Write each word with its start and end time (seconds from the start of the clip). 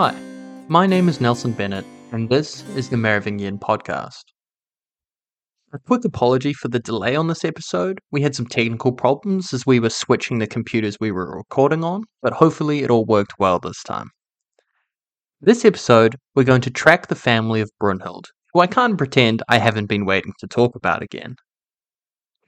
Hi, 0.00 0.16
my 0.68 0.86
name 0.86 1.08
is 1.08 1.20
Nelson 1.20 1.50
Bennett, 1.50 1.84
and 2.12 2.28
this 2.28 2.62
is 2.76 2.88
the 2.88 2.96
Merovingian 2.96 3.58
podcast. 3.58 4.22
A 5.72 5.78
quick 5.80 6.04
apology 6.04 6.52
for 6.52 6.68
the 6.68 6.78
delay 6.78 7.16
on 7.16 7.26
this 7.26 7.44
episode. 7.44 7.98
We 8.12 8.22
had 8.22 8.36
some 8.36 8.46
technical 8.46 8.92
problems 8.92 9.52
as 9.52 9.66
we 9.66 9.80
were 9.80 9.90
switching 9.90 10.38
the 10.38 10.46
computers 10.46 10.98
we 11.00 11.10
were 11.10 11.36
recording 11.36 11.82
on, 11.82 12.04
but 12.22 12.32
hopefully 12.32 12.84
it 12.84 12.92
all 12.92 13.06
worked 13.06 13.40
well 13.40 13.58
this 13.58 13.82
time. 13.82 14.10
This 15.40 15.64
episode, 15.64 16.14
we're 16.36 16.44
going 16.44 16.60
to 16.60 16.70
track 16.70 17.08
the 17.08 17.16
family 17.16 17.60
of 17.60 17.72
Brunhild, 17.82 18.26
who 18.54 18.60
I 18.60 18.68
can't 18.68 18.96
pretend 18.96 19.42
I 19.48 19.58
haven't 19.58 19.86
been 19.86 20.06
waiting 20.06 20.32
to 20.38 20.46
talk 20.46 20.76
about 20.76 21.02
again. 21.02 21.34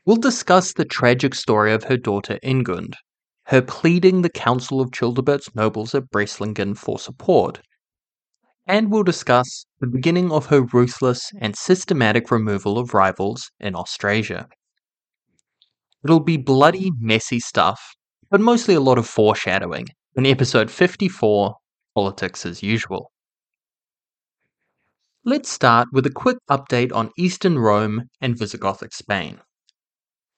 We'll 0.07 0.19
discuss 0.19 0.73
the 0.73 0.85
tragic 0.85 1.35
story 1.35 1.73
of 1.73 1.83
her 1.83 1.97
daughter 1.97 2.39
Ingund, 2.45 2.95
her 3.51 3.61
pleading 3.61 4.23
the 4.23 4.31
Council 4.31 4.81
of 4.81 4.93
Childebert's 4.93 5.53
nobles 5.57 5.93
at 5.93 6.09
Breslingen 6.09 6.77
for 6.77 7.01
support, 7.01 7.61
and 8.65 8.93
we'll 8.93 9.03
discuss 9.03 9.67
the 9.81 9.89
beginning 9.89 10.31
of 10.31 10.47
her 10.47 10.63
ruthless 10.63 11.33
and 11.41 11.57
systematic 11.57 12.31
removal 12.31 12.79
of 12.79 12.95
rivals 12.95 13.51
in 13.59 13.75
Austrasia. 13.75 14.47
It'll 16.05 16.21
be 16.21 16.37
bloody, 16.37 16.93
messy 17.01 17.41
stuff, 17.41 17.81
but 18.31 18.41
mostly 18.41 18.75
a 18.77 18.81
lot 18.81 18.99
of 18.99 19.09
foreshadowing 19.09 19.87
in 20.15 20.27
episode 20.27 20.71
54 20.71 21.57
Politics 21.97 22.47
as 22.47 22.63
Usual. 22.63 23.11
Let's 25.25 25.51
start 25.51 25.89
with 25.91 26.07
a 26.07 26.13
quick 26.13 26.39
update 26.49 26.95
on 26.95 27.11
Eastern 27.19 27.59
Rome 27.59 28.05
and 28.21 28.37
Visigothic 28.37 28.93
Spain. 28.93 29.41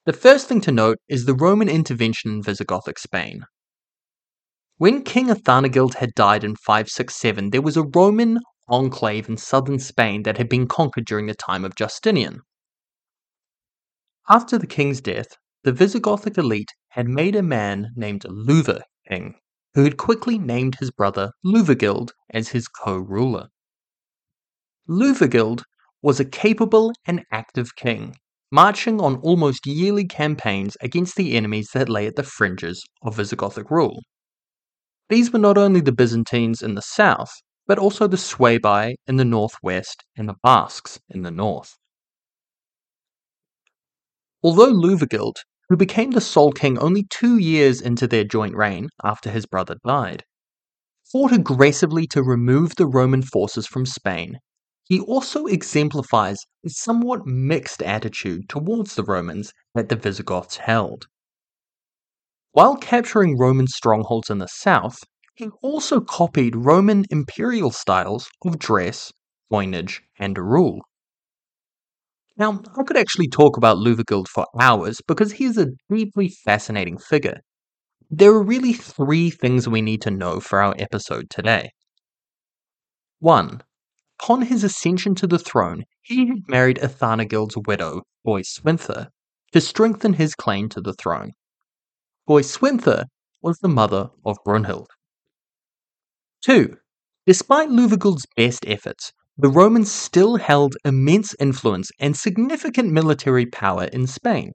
The 0.04 0.12
first 0.12 0.48
thing 0.48 0.60
to 0.62 0.72
note 0.72 0.98
is 1.08 1.26
the 1.26 1.34
Roman 1.34 1.68
intervention 1.68 2.32
in 2.32 2.42
Visigothic 2.42 2.98
Spain. 2.98 3.44
When 4.76 5.04
King 5.04 5.28
Athanagild 5.28 5.94
had 5.94 6.14
died 6.16 6.42
in 6.42 6.56
567, 6.56 7.50
there 7.50 7.62
was 7.62 7.76
a 7.76 7.84
Roman 7.84 8.40
enclave 8.66 9.28
in 9.28 9.36
southern 9.36 9.78
Spain 9.78 10.24
that 10.24 10.38
had 10.38 10.48
been 10.48 10.66
conquered 10.66 11.04
during 11.04 11.26
the 11.26 11.36
time 11.36 11.64
of 11.64 11.76
Justinian. 11.76 12.40
After 14.28 14.58
the 14.58 14.66
king's 14.66 15.00
death, 15.00 15.36
the 15.62 15.70
Visigothic 15.70 16.36
elite 16.36 16.72
had 16.88 17.06
made 17.06 17.36
a 17.36 17.42
man 17.42 17.92
named 17.94 18.24
Liuva 18.24 18.82
king, 19.08 19.36
who 19.74 19.84
had 19.84 19.98
quickly 19.98 20.36
named 20.36 20.78
his 20.80 20.90
brother 20.90 21.30
Leovigild 21.44 22.10
as 22.28 22.48
his 22.48 22.66
co 22.66 22.96
ruler. 22.96 23.50
Leovigild 24.88 25.62
was 26.02 26.18
a 26.18 26.24
capable 26.24 26.92
and 27.06 27.22
active 27.30 27.76
king 27.76 28.16
marching 28.52 29.00
on 29.00 29.16
almost 29.16 29.66
yearly 29.66 30.04
campaigns 30.04 30.76
against 30.82 31.16
the 31.16 31.34
enemies 31.34 31.70
that 31.72 31.88
lay 31.88 32.06
at 32.06 32.16
the 32.16 32.22
fringes 32.22 32.84
of 33.02 33.16
Visigothic 33.16 33.70
rule. 33.70 34.02
These 35.08 35.32
were 35.32 35.38
not 35.38 35.56
only 35.56 35.80
the 35.80 35.90
Byzantines 35.90 36.60
in 36.60 36.74
the 36.74 36.82
south, 36.82 37.32
but 37.66 37.78
also 37.78 38.06
the 38.06 38.18
Suebi 38.18 38.94
in 39.06 39.16
the 39.16 39.24
northwest 39.24 40.04
and 40.16 40.28
the 40.28 40.36
Basques 40.42 41.00
in 41.08 41.22
the 41.22 41.30
north. 41.30 41.78
Although 44.42 44.72
Leovigild, 44.72 45.36
who 45.70 45.76
became 45.76 46.10
the 46.10 46.20
sole 46.20 46.52
king 46.52 46.78
only 46.78 47.06
two 47.08 47.38
years 47.38 47.80
into 47.80 48.06
their 48.06 48.24
joint 48.24 48.54
reign 48.54 48.88
after 49.02 49.30
his 49.30 49.46
brother 49.46 49.76
died, 49.86 50.24
fought 51.10 51.32
aggressively 51.32 52.06
to 52.08 52.22
remove 52.22 52.74
the 52.76 52.86
Roman 52.86 53.22
forces 53.22 53.66
from 53.66 53.86
Spain 53.86 54.38
he 54.84 55.00
also 55.00 55.46
exemplifies 55.46 56.38
a 56.64 56.70
somewhat 56.70 57.26
mixed 57.26 57.82
attitude 57.82 58.48
towards 58.48 58.94
the 58.94 59.04
Romans 59.04 59.52
that 59.74 59.88
the 59.88 59.96
Visigoths 59.96 60.56
held. 60.56 61.06
While 62.52 62.76
capturing 62.76 63.38
Roman 63.38 63.66
strongholds 63.66 64.28
in 64.28 64.38
the 64.38 64.48
south, 64.48 64.98
he 65.34 65.48
also 65.62 66.00
copied 66.00 66.54
Roman 66.54 67.04
imperial 67.10 67.70
styles 67.70 68.28
of 68.44 68.58
dress, 68.58 69.12
coinage, 69.50 70.02
and 70.18 70.36
rule. 70.36 70.80
Now, 72.36 72.60
I 72.76 72.82
could 72.82 72.96
actually 72.96 73.28
talk 73.28 73.56
about 73.56 73.78
Leovigild 73.78 74.28
for 74.28 74.46
hours 74.60 75.00
because 75.06 75.32
he 75.32 75.44
is 75.44 75.56
a 75.58 75.68
deeply 75.88 76.28
fascinating 76.44 76.98
figure. 76.98 77.40
There 78.10 78.32
are 78.32 78.42
really 78.42 78.74
three 78.74 79.30
things 79.30 79.68
we 79.68 79.80
need 79.80 80.02
to 80.02 80.10
know 80.10 80.40
for 80.40 80.60
our 80.60 80.74
episode 80.78 81.30
today. 81.30 81.70
1. 83.20 83.62
Upon 84.22 84.42
his 84.42 84.62
ascension 84.62 85.16
to 85.16 85.26
the 85.26 85.36
throne, 85.36 85.82
he 86.00 86.28
had 86.28 86.48
married 86.48 86.78
Athanagild's 86.78 87.56
widow, 87.66 88.02
Swintha, 88.24 89.08
to 89.50 89.60
strengthen 89.60 90.12
his 90.12 90.36
claim 90.36 90.68
to 90.68 90.80
the 90.80 90.92
throne. 90.92 91.32
Goiswintha 92.28 93.06
was 93.42 93.58
the 93.58 93.68
mother 93.68 94.10
of 94.24 94.36
Brunhild. 94.46 94.86
2. 96.42 96.76
Despite 97.26 97.70
Leovigild's 97.70 98.24
best 98.36 98.64
efforts, 98.68 99.12
the 99.36 99.48
Romans 99.48 99.90
still 99.90 100.36
held 100.36 100.76
immense 100.84 101.34
influence 101.40 101.90
and 101.98 102.16
significant 102.16 102.92
military 102.92 103.46
power 103.46 103.86
in 103.86 104.06
Spain. 104.06 104.52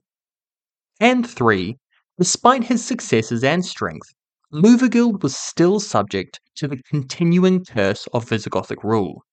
And 0.98 1.28
3. 1.28 1.76
Despite 2.18 2.64
his 2.64 2.82
successes 2.82 3.44
and 3.44 3.66
strength, 3.66 4.14
Leovigild 4.50 5.22
was 5.22 5.36
still 5.36 5.78
subject 5.78 6.40
to 6.56 6.68
the 6.68 6.80
continuing 6.88 7.66
curse 7.66 8.06
of 8.14 8.24
Visigothic 8.24 8.82
rule 8.82 9.24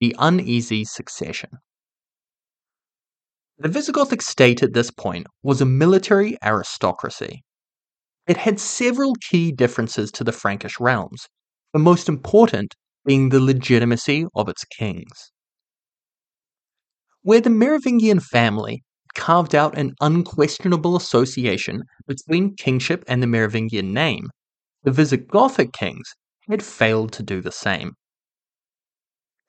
the 0.00 0.14
uneasy 0.18 0.84
succession. 0.84 1.50
The 3.58 3.68
Visigothic 3.68 4.20
state 4.20 4.62
at 4.62 4.74
this 4.74 4.90
point 4.90 5.26
was 5.42 5.60
a 5.60 5.66
military 5.66 6.36
aristocracy. 6.44 7.42
It 8.26 8.36
had 8.36 8.60
several 8.60 9.14
key 9.30 9.52
differences 9.52 10.12
to 10.12 10.24
the 10.24 10.32
Frankish 10.32 10.78
realms, 10.78 11.26
the 11.72 11.78
most 11.78 12.08
important 12.08 12.74
being 13.06 13.30
the 13.30 13.40
legitimacy 13.40 14.26
of 14.34 14.48
its 14.48 14.64
kings. 14.64 15.32
Where 17.22 17.40
the 17.40 17.50
Merovingian 17.50 18.20
family 18.20 18.82
carved 19.14 19.54
out 19.54 19.78
an 19.78 19.94
unquestionable 20.00 20.94
association 20.96 21.82
between 22.06 22.56
kingship 22.56 23.04
and 23.08 23.22
the 23.22 23.26
Merovingian 23.26 23.94
name, 23.94 24.28
the 24.82 24.90
Visigothic 24.90 25.72
kings 25.72 26.14
had 26.48 26.62
failed 26.62 27.12
to 27.14 27.22
do 27.22 27.40
the 27.40 27.52
same. 27.52 27.92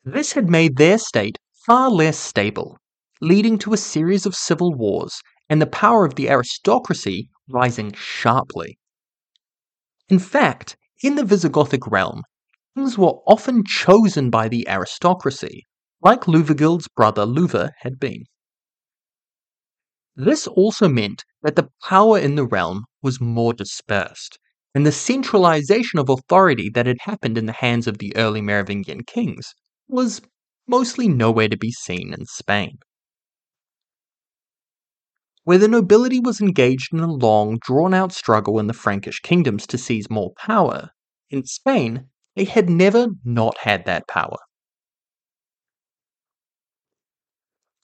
This 0.09 0.31
had 0.31 0.50
made 0.50 0.78
their 0.78 0.97
state 0.97 1.38
far 1.66 1.90
less 1.90 2.18
stable, 2.18 2.78
leading 3.19 3.57
to 3.57 3.73
a 3.73 3.78
series 3.78 4.25
of 4.25 4.35
civil 4.35 4.73
wars 4.73 5.19
and 5.50 5.62
the 5.62 5.68
power 5.68 6.06
of 6.06 6.16
the 6.16 6.29
aristocracy 6.29 7.29
rising 7.50 7.91
sharply. 7.91 8.79
In 10.07 10.19
fact, 10.19 10.78
in 11.03 11.16
the 11.16 11.23
Visigothic 11.23 11.91
realm, 11.91 12.23
kings 12.73 12.97
were 12.97 13.19
often 13.28 13.66
chosen 13.66 14.29
by 14.29 14.47
the 14.47 14.66
aristocracy, 14.69 15.63
like 16.01 16.25
Leovigild's 16.25 16.88
brother 16.88 17.25
Liuva 17.25 17.72
had 17.79 18.00
been. 18.00 18.24
This 20.16 20.47
also 20.47 20.88
meant 20.88 21.25
that 21.41 21.57
the 21.57 21.68
power 21.84 22.18
in 22.18 22.35
the 22.35 22.47
realm 22.47 22.85
was 23.01 23.19
more 23.19 23.53
dispersed, 23.53 24.39
and 24.74 24.85
the 24.85 24.94
centralization 24.94 26.00
of 26.00 26.07
authority 26.07 26.69
that 26.69 26.85
had 26.85 27.01
happened 27.01 27.38
in 27.38 27.45
the 27.45 27.51
hands 27.51 27.88
of 27.88 27.97
the 27.97 28.16
early 28.16 28.41
Merovingian 28.41 29.03
kings 29.03 29.53
was 29.87 30.21
mostly 30.67 31.07
nowhere 31.07 31.49
to 31.49 31.57
be 31.57 31.71
seen 31.71 32.13
in 32.13 32.25
Spain. 32.25 32.77
Where 35.43 35.57
the 35.57 35.67
nobility 35.67 36.19
was 36.19 36.41
engaged 36.41 36.93
in 36.93 36.99
a 36.99 37.11
long, 37.11 37.57
drawn 37.61 37.93
out 37.93 38.11
struggle 38.11 38.59
in 38.59 38.67
the 38.67 38.73
Frankish 38.73 39.21
kingdoms 39.21 39.65
to 39.67 39.77
seize 39.77 40.09
more 40.09 40.33
power, 40.37 40.89
in 41.29 41.45
Spain 41.45 42.09
they 42.35 42.43
had 42.43 42.69
never 42.69 43.07
not 43.23 43.57
had 43.59 43.85
that 43.85 44.07
power. 44.07 44.37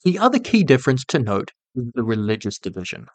The 0.04 0.18
other 0.18 0.38
key 0.38 0.62
difference 0.62 1.04
to 1.06 1.18
note 1.18 1.52
is 1.74 1.86
the 1.94 2.04
religious 2.04 2.58
division. 2.58 3.06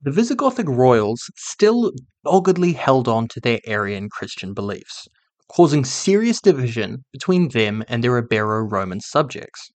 The 0.00 0.12
Visigothic 0.12 0.68
royals 0.68 1.28
still 1.36 1.92
doggedly 2.24 2.72
held 2.72 3.08
on 3.08 3.28
to 3.28 3.40
their 3.40 3.60
Arian 3.66 4.08
Christian 4.08 4.54
beliefs, 4.54 5.08
causing 5.54 5.84
serious 5.84 6.40
division 6.40 7.04
between 7.12 7.48
them 7.48 7.84
and 7.88 8.02
their 8.02 8.20
Ibero-Roman 8.22 9.00
subjects. 9.00 9.70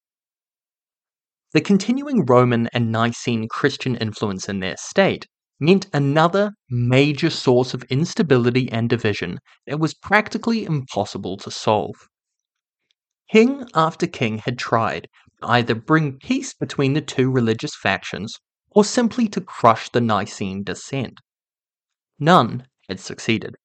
The 1.53 1.61
continuing 1.61 2.25
Roman 2.25 2.67
and 2.73 2.91
Nicene 2.91 3.47
Christian 3.47 3.95
influence 3.95 4.49
in 4.49 4.59
their 4.59 4.75
state 4.77 5.25
meant 5.59 5.87
another 5.93 6.51
major 6.69 7.29
source 7.29 7.73
of 7.73 7.83
instability 7.83 8.71
and 8.71 8.89
division 8.89 9.39
that 9.65 9.79
was 9.79 9.93
practically 9.93 10.65
impossible 10.65 11.37
to 11.37 11.51
solve. 11.51 11.95
King 13.31 13.67
after 13.73 14.07
king 14.07 14.39
had 14.39 14.57
tried 14.57 15.07
to 15.41 15.49
either 15.49 15.75
bring 15.75 16.17
peace 16.19 16.53
between 16.53 16.93
the 16.93 17.01
two 17.01 17.29
religious 17.29 17.75
factions 17.75 18.35
or 18.71 18.83
simply 18.83 19.27
to 19.27 19.41
crush 19.41 19.89
the 19.89 20.01
Nicene 20.01 20.63
dissent. 20.63 21.19
None 22.19 22.67
had 22.87 22.99
succeeded. 22.99 23.55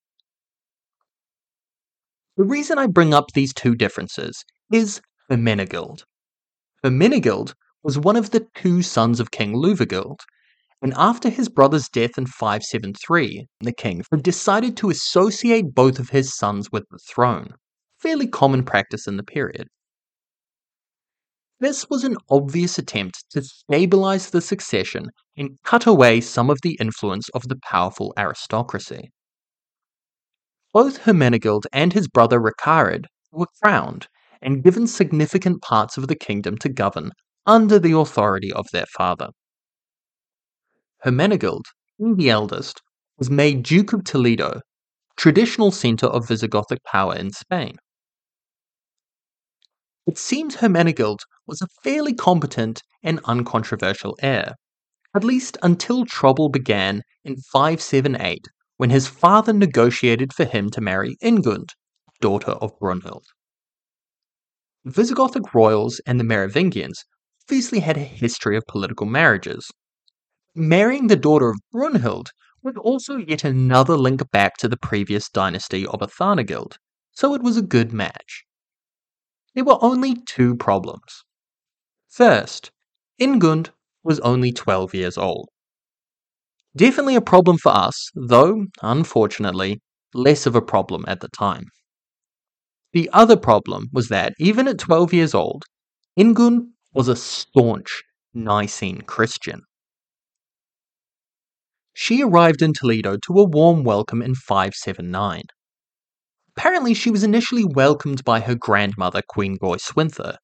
The 2.38 2.44
reason 2.44 2.78
I 2.78 2.86
bring 2.86 3.12
up 3.12 3.32
these 3.34 3.52
two 3.52 3.74
differences 3.74 4.42
is 4.70 5.02
Hermenegild. 5.30 6.04
Hermenegild 6.82 7.52
was 7.82 7.98
one 7.98 8.16
of 8.16 8.30
the 8.30 8.46
two 8.54 8.80
sons 8.80 9.20
of 9.20 9.30
King 9.30 9.52
Leovigild, 9.52 10.20
and 10.80 10.94
after 10.96 11.28
his 11.28 11.50
brother's 11.50 11.90
death 11.90 12.16
in 12.16 12.24
573, 12.24 13.46
the 13.60 13.72
king 13.72 14.02
decided 14.22 14.78
to 14.78 14.88
associate 14.88 15.74
both 15.74 15.98
of 15.98 16.08
his 16.08 16.34
sons 16.34 16.72
with 16.72 16.84
the 16.90 16.98
throne, 17.06 17.54
fairly 17.98 18.26
common 18.26 18.64
practice 18.64 19.06
in 19.06 19.18
the 19.18 19.22
period. 19.22 19.68
This 21.60 21.90
was 21.90 22.02
an 22.02 22.16
obvious 22.30 22.78
attempt 22.78 23.26
to 23.32 23.42
stabilize 23.42 24.30
the 24.30 24.40
succession 24.40 25.10
and 25.36 25.58
cut 25.64 25.86
away 25.86 26.22
some 26.22 26.48
of 26.48 26.58
the 26.62 26.78
influence 26.80 27.28
of 27.34 27.46
the 27.48 27.58
powerful 27.62 28.14
aristocracy. 28.16 29.10
Both 30.72 31.00
Hermenegild 31.04 31.66
and 31.72 31.92
his 31.92 32.08
brother 32.08 32.40
Recared 32.40 33.06
were 33.30 33.48
crowned 33.62 34.08
and 34.40 34.64
given 34.64 34.86
significant 34.86 35.60
parts 35.60 35.98
of 35.98 36.08
the 36.08 36.16
kingdom 36.16 36.56
to 36.58 36.70
govern 36.70 37.12
under 37.46 37.78
the 37.78 37.96
authority 37.96 38.52
of 38.52 38.66
their 38.72 38.86
father. 38.86 39.28
Hermenegild, 41.04 41.64
the 41.98 42.30
eldest, 42.30 42.80
was 43.18 43.28
made 43.28 43.64
Duke 43.64 43.92
of 43.92 44.04
Toledo, 44.04 44.60
traditional 45.16 45.70
centre 45.70 46.06
of 46.06 46.26
Visigothic 46.26 46.82
power 46.84 47.14
in 47.14 47.32
Spain. 47.32 47.76
It 50.06 50.16
seems 50.16 50.56
Hermenegild 50.56 51.20
was 51.46 51.60
a 51.60 51.68
fairly 51.84 52.14
competent 52.14 52.82
and 53.02 53.20
uncontroversial 53.24 54.16
heir, 54.22 54.54
at 55.14 55.22
least 55.22 55.58
until 55.62 56.06
trouble 56.06 56.48
began 56.48 57.02
in 57.24 57.36
578 57.52 58.46
when 58.82 58.90
his 58.90 59.06
father 59.06 59.52
negotiated 59.52 60.32
for 60.32 60.44
him 60.44 60.68
to 60.68 60.80
marry 60.80 61.16
Ingund, 61.22 61.68
daughter 62.20 62.50
of 62.50 62.76
Brunhild. 62.80 63.22
Visigothic 64.84 65.54
royals 65.54 66.00
and 66.04 66.18
the 66.18 66.24
Merovingians 66.24 67.04
obviously 67.44 67.78
had 67.78 67.96
a 67.96 68.00
history 68.00 68.56
of 68.56 68.66
political 68.66 69.06
marriages. 69.06 69.70
Marrying 70.56 71.06
the 71.06 71.14
daughter 71.14 71.48
of 71.50 71.60
Brunhild 71.72 72.30
was 72.64 72.74
also 72.76 73.18
yet 73.18 73.44
another 73.44 73.96
link 73.96 74.28
back 74.32 74.56
to 74.56 74.68
the 74.68 74.76
previous 74.76 75.28
dynasty 75.28 75.86
of 75.86 76.00
Athanagild, 76.00 76.74
so 77.12 77.34
it 77.34 77.42
was 77.44 77.56
a 77.56 77.62
good 77.62 77.92
match. 77.92 78.42
There 79.54 79.62
were 79.62 79.78
only 79.80 80.16
two 80.26 80.56
problems. 80.56 81.22
First, 82.08 82.72
Ingund 83.20 83.70
was 84.02 84.18
only 84.18 84.50
12 84.50 84.92
years 84.92 85.16
old. 85.16 85.51
Definitely 86.74 87.16
a 87.16 87.20
problem 87.20 87.58
for 87.58 87.70
us, 87.70 88.10
though, 88.14 88.64
unfortunately, 88.80 89.80
less 90.14 90.46
of 90.46 90.56
a 90.56 90.62
problem 90.62 91.04
at 91.06 91.20
the 91.20 91.28
time. 91.28 91.64
The 92.92 93.10
other 93.12 93.36
problem 93.36 93.88
was 93.92 94.08
that, 94.08 94.32
even 94.38 94.68
at 94.68 94.78
12 94.78 95.12
years 95.12 95.34
old, 95.34 95.64
Ingund 96.18 96.68
was 96.94 97.08
a 97.08 97.16
staunch 97.16 98.02
Nicene 98.34 99.02
Christian. 99.02 99.62
She 101.94 102.22
arrived 102.22 102.62
in 102.62 102.72
Toledo 102.72 103.18
to 103.26 103.38
a 103.38 103.44
warm 103.44 103.84
welcome 103.84 104.22
in 104.22 104.34
579. 104.34 105.42
Apparently, 106.56 106.94
she 106.94 107.10
was 107.10 107.22
initially 107.22 107.64
welcomed 107.64 108.24
by 108.24 108.40
her 108.40 108.54
grandmother, 108.54 109.20
Queen 109.28 109.58
Goiswintha, 109.58 110.36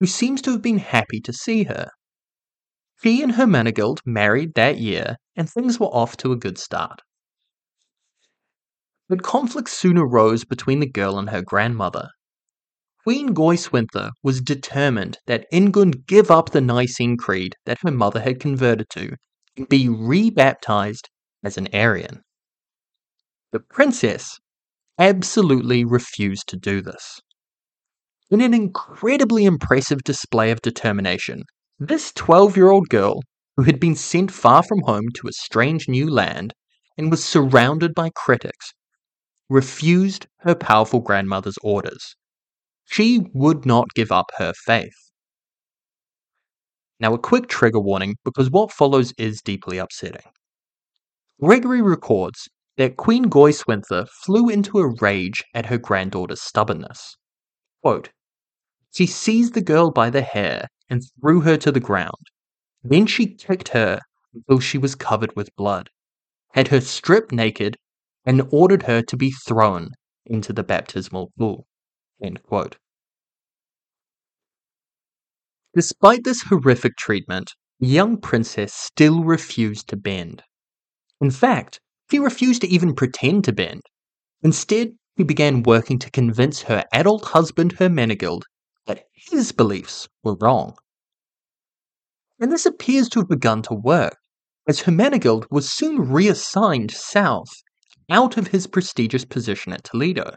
who 0.00 0.06
seems 0.06 0.40
to 0.42 0.52
have 0.52 0.62
been 0.62 0.78
happy 0.78 1.20
to 1.20 1.32
see 1.32 1.64
her. 1.64 1.90
She 3.04 3.22
and 3.22 3.32
her 3.32 3.44
Hermenegild 3.44 4.00
married 4.06 4.54
that 4.54 4.78
year, 4.78 5.16
and 5.36 5.46
things 5.46 5.78
were 5.78 5.88
off 5.88 6.16
to 6.16 6.32
a 6.32 6.36
good 6.36 6.56
start. 6.56 7.02
But 9.10 9.22
conflict 9.22 9.68
soon 9.68 9.98
arose 9.98 10.46
between 10.46 10.80
the 10.80 10.88
girl 10.90 11.18
and 11.18 11.28
her 11.28 11.42
grandmother. 11.42 12.08
Queen 13.02 13.34
Goiswintha 13.34 14.12
was 14.22 14.40
determined 14.40 15.18
that 15.26 15.44
Ingund 15.52 16.06
give 16.06 16.30
up 16.30 16.52
the 16.52 16.62
Nicene 16.62 17.18
Creed 17.18 17.56
that 17.66 17.80
her 17.82 17.90
mother 17.90 18.20
had 18.20 18.40
converted 18.40 18.86
to 18.94 19.16
and 19.54 19.68
be 19.68 19.86
rebaptized 19.86 21.10
as 21.44 21.58
an 21.58 21.68
Arian. 21.74 22.22
The 23.52 23.60
princess 23.60 24.38
absolutely 24.98 25.84
refused 25.84 26.48
to 26.48 26.56
do 26.56 26.80
this. 26.80 27.20
In 28.30 28.40
an 28.40 28.54
incredibly 28.54 29.44
impressive 29.44 30.02
display 30.04 30.50
of 30.50 30.62
determination, 30.62 31.42
this 31.78 32.12
12 32.12 32.56
year 32.56 32.70
old 32.70 32.88
girl, 32.88 33.20
who 33.56 33.62
had 33.64 33.80
been 33.80 33.96
sent 33.96 34.30
far 34.30 34.62
from 34.62 34.80
home 34.82 35.08
to 35.16 35.28
a 35.28 35.32
strange 35.32 35.88
new 35.88 36.08
land 36.08 36.52
and 36.96 37.10
was 37.10 37.24
surrounded 37.24 37.94
by 37.94 38.10
critics, 38.14 38.72
refused 39.48 40.26
her 40.40 40.54
powerful 40.54 41.00
grandmother's 41.00 41.58
orders. 41.62 42.14
She 42.84 43.26
would 43.32 43.66
not 43.66 43.88
give 43.94 44.12
up 44.12 44.30
her 44.36 44.52
faith. 44.64 45.10
Now, 47.00 47.12
a 47.14 47.18
quick 47.18 47.48
trigger 47.48 47.80
warning 47.80 48.16
because 48.24 48.50
what 48.50 48.72
follows 48.72 49.12
is 49.18 49.42
deeply 49.42 49.78
upsetting. 49.78 50.30
Gregory 51.40 51.82
records 51.82 52.48
that 52.76 52.96
Queen 52.96 53.24
Goiswintha 53.24 54.06
flew 54.24 54.48
into 54.48 54.78
a 54.78 54.94
rage 55.00 55.42
at 55.54 55.66
her 55.66 55.78
granddaughter's 55.78 56.42
stubbornness. 56.42 57.16
Quote, 57.82 58.10
she 58.94 59.06
seized 59.06 59.54
the 59.54 59.60
girl 59.60 59.90
by 59.90 60.08
the 60.08 60.22
hair 60.22 60.68
and 60.94 61.02
threw 61.20 61.40
her 61.40 61.56
to 61.56 61.72
the 61.72 61.80
ground. 61.80 62.30
Then 62.84 63.06
she 63.06 63.26
kicked 63.26 63.70
her 63.70 63.98
until 64.32 64.60
she 64.60 64.78
was 64.78 64.94
covered 64.94 65.34
with 65.34 65.56
blood, 65.56 65.90
had 66.52 66.68
her 66.68 66.80
stripped 66.80 67.32
naked, 67.32 67.76
and 68.24 68.46
ordered 68.52 68.84
her 68.84 69.02
to 69.02 69.16
be 69.16 69.32
thrown 69.32 69.90
into 70.24 70.52
the 70.52 70.62
baptismal 70.62 71.32
pool. 71.36 71.66
Despite 75.74 76.22
this 76.22 76.42
horrific 76.42 76.94
treatment, 76.96 77.54
the 77.80 77.88
young 77.88 78.16
princess 78.16 78.72
still 78.72 79.24
refused 79.24 79.88
to 79.88 79.96
bend. 79.96 80.44
In 81.20 81.32
fact, 81.32 81.80
she 82.08 82.20
refused 82.20 82.60
to 82.60 82.68
even 82.68 82.94
pretend 82.94 83.42
to 83.46 83.52
bend. 83.52 83.82
Instead, 84.42 84.92
she 85.18 85.24
began 85.24 85.64
working 85.64 85.98
to 85.98 86.10
convince 86.12 86.62
her 86.62 86.84
adult 86.92 87.24
husband 87.24 87.78
Hermenegild 87.78 88.44
that 88.86 89.06
his 89.12 89.50
beliefs 89.50 90.08
were 90.22 90.36
wrong. 90.36 90.76
And 92.40 92.50
this 92.50 92.66
appears 92.66 93.08
to 93.10 93.20
have 93.20 93.28
begun 93.28 93.62
to 93.62 93.74
work, 93.74 94.16
as 94.66 94.80
Hermenegild 94.80 95.46
was 95.50 95.72
soon 95.72 96.10
reassigned 96.10 96.90
south 96.90 97.50
out 98.10 98.36
of 98.36 98.48
his 98.48 98.66
prestigious 98.66 99.24
position 99.24 99.72
at 99.72 99.84
Toledo. 99.84 100.36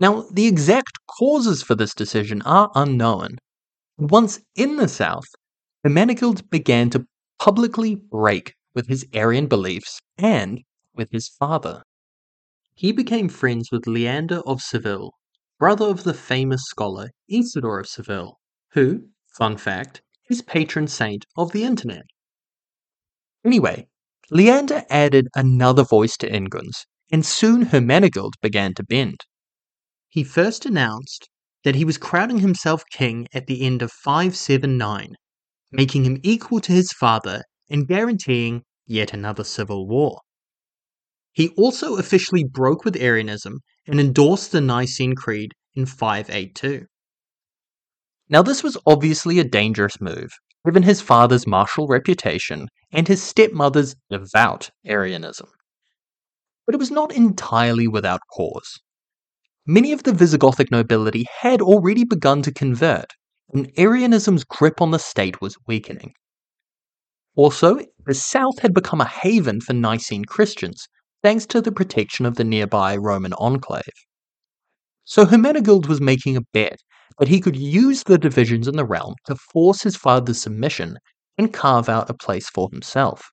Now, 0.00 0.26
the 0.32 0.46
exact 0.46 0.98
causes 1.18 1.62
for 1.62 1.74
this 1.74 1.94
decision 1.94 2.42
are 2.42 2.70
unknown. 2.74 3.38
Once 3.98 4.40
in 4.56 4.76
the 4.76 4.88
south, 4.88 5.26
Hermenegild 5.84 6.48
began 6.50 6.90
to 6.90 7.06
publicly 7.38 7.94
break 7.94 8.54
with 8.74 8.88
his 8.88 9.06
Arian 9.12 9.46
beliefs 9.46 10.00
and 10.16 10.60
with 10.94 11.10
his 11.12 11.28
father. 11.28 11.82
He 12.74 12.90
became 12.92 13.28
friends 13.28 13.70
with 13.70 13.86
Leander 13.86 14.40
of 14.46 14.62
Seville, 14.62 15.12
brother 15.58 15.86
of 15.86 16.04
the 16.04 16.14
famous 16.14 16.62
scholar 16.64 17.10
Isidore 17.28 17.80
of 17.80 17.86
Seville, 17.86 18.38
who, 18.72 19.08
fun 19.36 19.56
fact, 19.56 20.02
is 20.28 20.42
patron 20.42 20.88
saint 20.88 21.24
of 21.36 21.52
the 21.52 21.64
internet. 21.64 22.04
Anyway, 23.44 23.88
Leander 24.30 24.84
added 24.88 25.28
another 25.34 25.84
voice 25.84 26.16
to 26.16 26.28
Ingund's, 26.28 26.86
and 27.10 27.26
soon 27.26 27.66
Hermenegild 27.66 28.34
began 28.40 28.72
to 28.74 28.84
bend. 28.84 29.20
He 30.08 30.24
first 30.24 30.64
announced 30.64 31.28
that 31.64 31.74
he 31.74 31.84
was 31.84 31.98
crowning 31.98 32.38
himself 32.38 32.82
king 32.92 33.26
at 33.32 33.46
the 33.46 33.62
end 33.62 33.82
of 33.82 33.92
579, 33.92 35.14
making 35.70 36.04
him 36.04 36.20
equal 36.22 36.60
to 36.60 36.72
his 36.72 36.92
father 36.92 37.42
and 37.68 37.88
guaranteeing 37.88 38.62
yet 38.86 39.12
another 39.12 39.44
civil 39.44 39.86
war. 39.86 40.20
He 41.32 41.48
also 41.50 41.96
officially 41.96 42.44
broke 42.44 42.84
with 42.84 42.96
Arianism 42.96 43.60
and 43.86 43.98
endorsed 43.98 44.52
the 44.52 44.60
Nicene 44.60 45.14
Creed 45.14 45.52
in 45.74 45.86
582. 45.86 46.86
Now, 48.28 48.42
this 48.42 48.62
was 48.62 48.76
obviously 48.86 49.38
a 49.38 49.44
dangerous 49.44 50.00
move, 50.00 50.30
given 50.64 50.82
his 50.82 51.00
father's 51.00 51.46
martial 51.46 51.86
reputation 51.86 52.68
and 52.92 53.08
his 53.08 53.22
stepmother's 53.22 53.94
devout 54.10 54.70
Arianism. 54.86 55.48
But 56.66 56.74
it 56.74 56.78
was 56.78 56.90
not 56.90 57.12
entirely 57.12 57.88
without 57.88 58.20
cause. 58.32 58.80
Many 59.66 59.92
of 59.92 60.02
the 60.02 60.12
Visigothic 60.12 60.70
nobility 60.70 61.26
had 61.40 61.60
already 61.60 62.04
begun 62.04 62.42
to 62.42 62.52
convert, 62.52 63.12
and 63.52 63.70
Arianism's 63.78 64.44
grip 64.44 64.80
on 64.80 64.90
the 64.90 64.98
state 64.98 65.40
was 65.40 65.56
weakening. 65.66 66.14
Also, 67.34 67.78
the 68.04 68.14
south 68.14 68.58
had 68.58 68.74
become 68.74 69.00
a 69.00 69.06
haven 69.06 69.60
for 69.60 69.72
Nicene 69.72 70.24
Christians, 70.24 70.88
thanks 71.22 71.46
to 71.46 71.60
the 71.60 71.72
protection 71.72 72.26
of 72.26 72.34
the 72.36 72.44
nearby 72.44 72.96
Roman 72.96 73.32
enclave. 73.34 73.82
So 75.04 75.24
Hermenegild 75.24 75.86
was 75.86 76.00
making 76.00 76.36
a 76.36 76.42
bet 76.52 76.80
that 77.18 77.28
he 77.28 77.40
could 77.40 77.56
use 77.56 78.02
the 78.04 78.18
divisions 78.18 78.68
in 78.68 78.76
the 78.76 78.84
realm 78.84 79.14
to 79.26 79.36
force 79.36 79.82
his 79.82 79.96
father's 79.96 80.40
submission 80.40 80.98
and 81.38 81.52
carve 81.52 81.88
out 81.88 82.10
a 82.10 82.14
place 82.14 82.48
for 82.48 82.68
himself. 82.70 83.30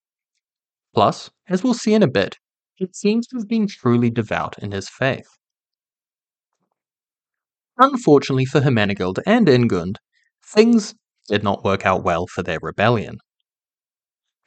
Plus, 0.93 1.29
as 1.47 1.63
we'll 1.63 1.73
see 1.73 1.93
in 1.93 2.03
a 2.03 2.07
bit, 2.07 2.37
he 2.75 2.87
seems 2.93 3.27
to 3.27 3.37
have 3.37 3.47
been 3.47 3.67
truly 3.67 4.09
devout 4.09 4.57
in 4.59 4.71
his 4.71 4.89
faith. 4.89 5.27
Unfortunately 7.77 8.45
for 8.45 8.61
Hermenegild 8.61 9.19
and 9.25 9.47
Ingund, 9.47 9.95
things 10.45 10.95
did 11.29 11.43
not 11.43 11.63
work 11.63 11.85
out 11.85 12.03
well 12.03 12.25
for 12.27 12.43
their 12.43 12.59
rebellion. 12.61 13.17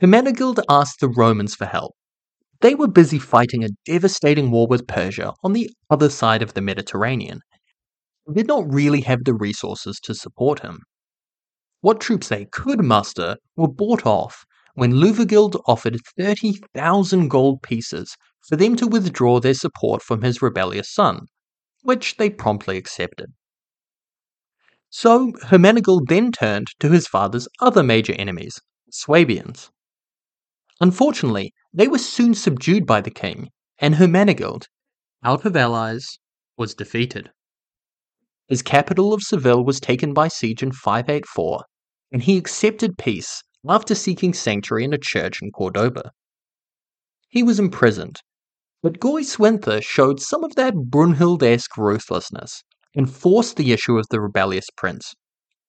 Hermenegild 0.02 0.60
asked 0.68 1.00
the 1.00 1.08
Romans 1.08 1.54
for 1.54 1.66
help, 1.66 1.94
they 2.60 2.74
were 2.74 2.88
busy 2.88 3.18
fighting 3.18 3.64
a 3.64 3.68
devastating 3.86 4.50
war 4.50 4.66
with 4.68 4.86
Persia 4.86 5.32
on 5.42 5.52
the 5.52 5.68
other 5.90 6.08
side 6.08 6.42
of 6.42 6.54
the 6.54 6.60
Mediterranean, 6.60 7.40
did 8.32 8.46
not 8.46 8.72
really 8.72 9.00
have 9.02 9.24
the 9.24 9.34
resources 9.34 9.98
to 10.00 10.14
support 10.14 10.60
him. 10.60 10.80
What 11.80 12.00
troops 12.00 12.28
they 12.28 12.44
could 12.44 12.84
muster 12.84 13.36
were 13.56 13.68
bought 13.68 14.06
off 14.06 14.44
when 14.74 14.92
Leovigild 14.92 15.60
offered 15.66 15.98
30,000 16.16 17.28
gold 17.28 17.62
pieces 17.62 18.16
for 18.48 18.56
them 18.56 18.76
to 18.76 18.86
withdraw 18.86 19.40
their 19.40 19.54
support 19.54 20.02
from 20.02 20.22
his 20.22 20.40
rebellious 20.40 20.92
son, 20.92 21.26
which 21.82 22.16
they 22.16 22.30
promptly 22.30 22.76
accepted. 22.76 23.32
So 24.90 25.32
Hermenegild 25.46 26.08
then 26.08 26.32
turned 26.32 26.68
to 26.80 26.90
his 26.90 27.08
father's 27.08 27.48
other 27.60 27.82
major 27.82 28.12
enemies, 28.14 28.60
Swabians. 28.90 29.70
Unfortunately, 30.80 31.52
they 31.72 31.88
were 31.88 31.98
soon 31.98 32.34
subdued 32.34 32.86
by 32.86 33.00
the 33.00 33.10
king, 33.10 33.48
and 33.78 33.94
Hermenegild, 33.94 34.66
out 35.24 35.44
of 35.44 35.56
allies, 35.56 36.18
was 36.56 36.74
defeated. 36.74 37.30
His 38.48 38.62
capital 38.62 39.14
of 39.14 39.22
Seville 39.22 39.64
was 39.64 39.80
taken 39.80 40.12
by 40.12 40.28
siege 40.28 40.62
in 40.62 40.72
584, 40.72 41.64
and 42.12 42.22
he 42.22 42.36
accepted 42.36 42.98
peace 42.98 43.42
after 43.68 43.94
seeking 43.94 44.34
sanctuary 44.34 44.84
in 44.84 44.92
a 44.92 44.98
church 44.98 45.40
in 45.40 45.50
Cordoba. 45.50 46.10
He 47.28 47.42
was 47.42 47.58
imprisoned, 47.58 48.20
but 48.82 48.98
Goiswintha 48.98 49.80
showed 49.80 50.20
some 50.20 50.44
of 50.44 50.54
that 50.56 50.74
Brunhild-esque 50.74 51.78
ruthlessness 51.78 52.62
and 52.94 53.10
forced 53.10 53.56
the 53.56 53.72
issue 53.72 53.96
of 53.96 54.06
the 54.10 54.20
rebellious 54.20 54.66
prince 54.76 55.14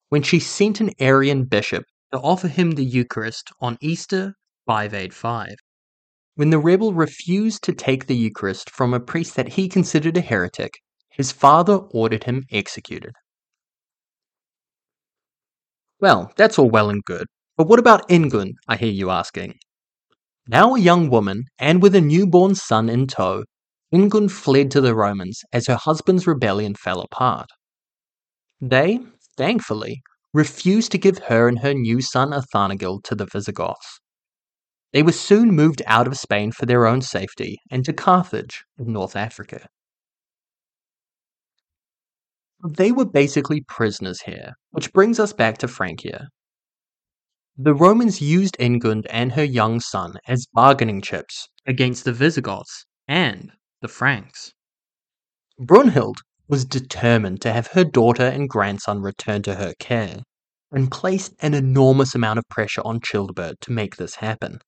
when 0.08 0.22
she 0.22 0.38
sent 0.38 0.80
an 0.80 0.90
Arian 0.98 1.44
bishop 1.44 1.84
to 2.12 2.20
offer 2.20 2.48
him 2.48 2.72
the 2.72 2.84
Eucharist 2.84 3.50
on 3.60 3.78
Easter 3.80 4.34
585. 4.66 5.54
When 6.34 6.50
the 6.50 6.58
rebel 6.58 6.92
refused 6.92 7.62
to 7.64 7.72
take 7.72 8.06
the 8.06 8.16
Eucharist 8.16 8.68
from 8.68 8.92
a 8.92 9.00
priest 9.00 9.36
that 9.36 9.54
he 9.54 9.68
considered 9.68 10.16
a 10.16 10.20
heretic, 10.20 10.72
his 11.14 11.32
father 11.32 11.76
ordered 11.90 12.24
him 12.24 12.44
executed. 12.50 13.12
Well, 16.00 16.32
that's 16.36 16.58
all 16.58 16.68
well 16.68 16.90
and 16.90 17.02
good, 17.04 17.26
but 17.56 17.68
what 17.68 17.78
about 17.78 18.08
Ingund, 18.08 18.54
I 18.68 18.76
hear 18.76 18.92
you 18.92 19.10
asking? 19.10 19.54
Now 20.48 20.74
a 20.74 20.80
young 20.80 21.08
woman, 21.08 21.44
and 21.58 21.80
with 21.80 21.94
a 21.94 22.00
newborn 22.00 22.54
son 22.54 22.88
in 22.88 23.06
tow, 23.06 23.44
Ingund 23.92 24.32
fled 24.32 24.70
to 24.72 24.80
the 24.80 24.94
Romans 24.94 25.40
as 25.52 25.68
her 25.68 25.76
husband's 25.76 26.26
rebellion 26.26 26.74
fell 26.74 27.00
apart. 27.00 27.46
They, 28.60 28.98
thankfully, 29.36 30.02
refused 30.32 30.90
to 30.92 30.98
give 30.98 31.18
her 31.18 31.48
and 31.48 31.60
her 31.60 31.72
new 31.72 32.02
son 32.02 32.32
Athanagild 32.32 33.04
to 33.04 33.14
the 33.14 33.26
Visigoths. 33.26 34.00
They 34.92 35.02
were 35.02 35.12
soon 35.12 35.52
moved 35.52 35.80
out 35.86 36.06
of 36.06 36.18
Spain 36.18 36.52
for 36.52 36.66
their 36.66 36.86
own 36.86 37.02
safety 37.02 37.58
and 37.70 37.84
to 37.84 37.92
Carthage 37.92 38.64
in 38.78 38.92
North 38.92 39.16
Africa. 39.16 39.68
They 42.66 42.92
were 42.92 43.04
basically 43.04 43.60
prisoners 43.60 44.22
here, 44.22 44.54
which 44.70 44.92
brings 44.94 45.20
us 45.20 45.34
back 45.34 45.58
to 45.58 45.68
Francia. 45.68 46.28
The 47.58 47.74
Romans 47.74 48.22
used 48.22 48.56
Ingund 48.58 49.04
and 49.10 49.32
her 49.32 49.44
young 49.44 49.80
son 49.80 50.14
as 50.26 50.46
bargaining 50.50 51.02
chips 51.02 51.46
against 51.66 52.04
the 52.04 52.12
Visigoths 52.12 52.86
and 53.06 53.52
the 53.82 53.88
Franks. 53.88 54.52
Brunhild 55.60 56.16
was 56.48 56.64
determined 56.64 57.42
to 57.42 57.52
have 57.52 57.66
her 57.68 57.84
daughter 57.84 58.24
and 58.24 58.48
grandson 58.48 59.02
returned 59.02 59.44
to 59.44 59.56
her 59.56 59.74
care, 59.78 60.22
and 60.72 60.90
placed 60.90 61.34
an 61.40 61.52
enormous 61.52 62.14
amount 62.14 62.38
of 62.38 62.48
pressure 62.48 62.82
on 62.82 62.98
Childebert 63.00 63.60
to 63.60 63.72
make 63.72 63.96
this 63.96 64.16
happen. 64.16 64.58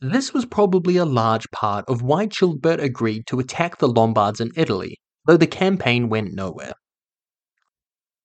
This 0.00 0.34
was 0.34 0.46
probably 0.46 0.96
a 0.96 1.04
large 1.04 1.48
part 1.52 1.84
of 1.86 2.02
why 2.02 2.26
Childebert 2.26 2.80
agreed 2.80 3.26
to 3.28 3.38
attack 3.38 3.78
the 3.78 3.88
Lombards 3.88 4.40
in 4.40 4.50
Italy, 4.56 4.98
though 5.28 5.36
the 5.36 5.46
campaign 5.46 6.08
went 6.08 6.32
nowhere. 6.32 6.72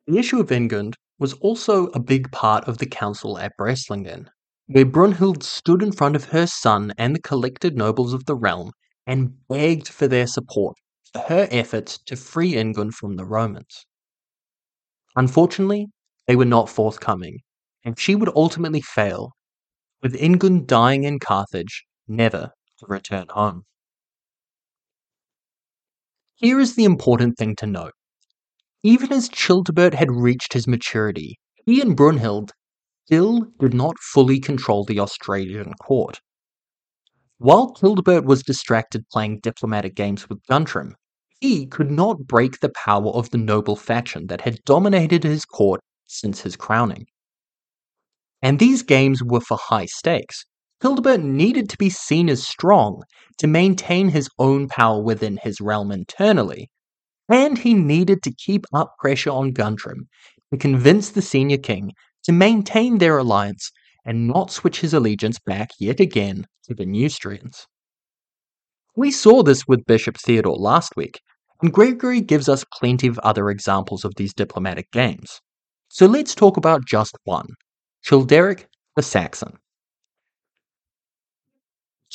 The 0.08 0.18
issue 0.18 0.40
of 0.40 0.48
Ingund 0.48 0.94
was 1.20 1.34
also 1.34 1.88
a 1.88 2.00
big 2.00 2.32
part 2.32 2.66
of 2.66 2.78
the 2.78 2.86
council 2.86 3.38
at 3.38 3.52
Breslingen, 3.58 4.30
where 4.68 4.86
Brunhild 4.86 5.44
stood 5.44 5.84
in 5.84 5.92
front 5.92 6.16
of 6.16 6.24
her 6.26 6.48
son 6.48 6.94
and 6.98 7.14
the 7.14 7.22
collected 7.22 7.76
nobles 7.76 8.14
of 8.14 8.26
the 8.26 8.38
realm 8.38 8.72
and 9.06 9.34
begged 9.50 9.90
for 9.90 10.08
their 10.08 10.26
support 10.26 10.78
for 11.12 11.20
her 11.24 11.50
efforts 11.52 11.98
to 12.06 12.16
free 12.16 12.54
Ingund 12.54 12.94
from 12.94 13.18
the 13.18 13.26
Romans. 13.26 13.86
Unfortunately, 15.18 15.88
they 16.26 16.38
were 16.38 16.46
not 16.46 16.70
forthcoming, 16.70 17.40
and 17.84 18.00
she 18.00 18.16
would 18.16 18.32
ultimately 18.34 18.82
fail, 18.82 19.34
with 20.02 20.16
Ingund 20.16 20.68
dying 20.68 21.04
in 21.04 21.20
Carthage, 21.20 21.84
never 22.08 22.54
to 22.80 22.86
return 22.88 23.28
home. 23.30 23.66
Here 26.36 26.60
is 26.60 26.76
the 26.76 26.84
important 26.84 27.38
thing 27.38 27.56
to 27.58 27.68
note. 27.68 27.94
Even 28.82 29.14
as 29.14 29.30
Childebert 29.30 29.94
had 29.94 30.12
reached 30.12 30.54
his 30.54 30.68
maturity, 30.68 31.38
he 31.66 31.80
and 31.80 31.96
Brunhild 31.96 32.52
still 33.06 33.52
did 33.60 33.74
not 33.74 33.98
fully 34.00 34.40
control 34.40 34.84
the 34.84 35.00
Austrasian 35.00 35.74
court. 35.76 36.20
While 37.38 37.74
Childebert 37.76 38.26
was 38.26 38.44
distracted 38.44 39.08
playing 39.10 39.40
diplomatic 39.42 39.96
games 39.96 40.28
with 40.28 40.46
Guntram, 40.50 40.96
he 41.40 41.66
could 41.66 41.92
not 41.92 42.26
break 42.26 42.60
the 42.60 42.72
power 42.76 43.10
of 43.10 43.30
the 43.30 43.38
noble 43.38 43.76
faction 43.76 44.28
that 44.28 44.42
had 44.42 44.64
dominated 44.66 45.24
his 45.24 45.46
court 45.46 45.82
since 46.06 46.42
his 46.42 46.56
crowning. 46.56 47.06
And 48.42 48.60
these 48.60 48.82
games 48.84 49.24
were 49.24 49.42
for 49.42 49.58
high 49.58 49.86
stakes. 49.86 50.46
Childebert 50.84 51.24
needed 51.24 51.70
to 51.70 51.78
be 51.78 51.90
seen 51.90 52.30
as 52.30 52.46
strong 52.46 53.04
to 53.38 53.48
maintain 53.48 54.10
his 54.10 54.30
own 54.38 54.68
power 54.68 55.02
within 55.02 55.40
his 55.42 55.62
realm 55.62 55.94
internally, 55.94 56.70
and 57.30 57.58
he 57.58 57.74
needed 57.74 58.22
to 58.24 58.34
keep 58.34 58.66
up 58.74 58.94
pressure 59.00 59.30
on 59.30 59.54
Guntram 59.54 60.10
to 60.52 60.60
convince 60.60 61.10
the 61.10 61.22
senior 61.22 61.58
king 61.58 61.94
to 62.24 62.34
maintain 62.34 62.98
their 62.98 63.18
alliance 63.18 63.72
and 64.04 64.28
not 64.28 64.52
switch 64.52 64.82
his 64.82 64.94
allegiance 64.94 65.40
back 65.40 65.70
yet 65.80 66.02
again 66.02 66.48
to 66.66 66.74
the 66.74 66.84
Neustrians. 66.84 67.66
We 68.98 69.10
saw 69.10 69.42
this 69.42 69.66
with 69.66 69.86
Bishop 69.86 70.18
Theodore 70.18 70.58
last 70.58 70.98
week, 70.98 71.22
and 71.62 71.72
Gregory 71.72 72.20
gives 72.20 72.50
us 72.50 72.66
plenty 72.78 73.08
of 73.08 73.18
other 73.20 73.50
examples 73.50 74.04
of 74.04 74.16
these 74.18 74.34
diplomatic 74.34 74.92
games. 74.92 75.40
So 75.88 76.08
let's 76.08 76.36
talk 76.36 76.58
about 76.58 76.86
just 76.86 77.16
one 77.24 77.48
Childeric 78.06 78.66
the 78.98 79.02
Saxon. 79.02 79.60